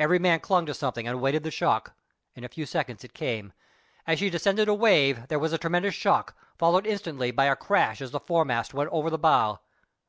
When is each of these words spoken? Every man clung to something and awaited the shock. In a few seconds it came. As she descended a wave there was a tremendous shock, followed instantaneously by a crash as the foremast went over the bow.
Every 0.00 0.18
man 0.18 0.40
clung 0.40 0.66
to 0.66 0.74
something 0.74 1.06
and 1.06 1.14
awaited 1.14 1.44
the 1.44 1.52
shock. 1.52 1.92
In 2.34 2.42
a 2.42 2.48
few 2.48 2.66
seconds 2.66 3.04
it 3.04 3.14
came. 3.14 3.52
As 4.04 4.18
she 4.18 4.28
descended 4.28 4.66
a 4.66 4.74
wave 4.74 5.28
there 5.28 5.38
was 5.38 5.52
a 5.52 5.58
tremendous 5.58 5.94
shock, 5.94 6.36
followed 6.58 6.88
instantaneously 6.88 7.30
by 7.30 7.44
a 7.44 7.54
crash 7.54 8.00
as 8.02 8.10
the 8.10 8.18
foremast 8.18 8.74
went 8.74 8.90
over 8.90 9.10
the 9.10 9.16
bow. 9.16 9.60